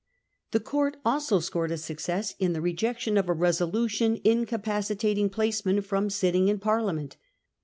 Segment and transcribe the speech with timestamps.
[0.49, 5.83] The court also scored a success in the rejection of a resolution incapaci tating placemen
[5.83, 7.17] from sitting in Parliament.